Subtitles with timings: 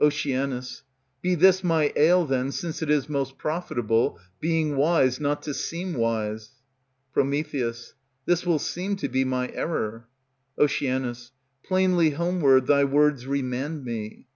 [0.00, 0.12] Oc.
[1.22, 5.94] Be this my ail then, since it is Most profitable, being wise, not to seem
[5.94, 6.50] wise.
[7.12, 7.20] Pr.
[8.24, 10.08] This will seem to be my error.
[10.58, 10.72] Oc.
[11.62, 14.26] Plainly homeward thy words remand me.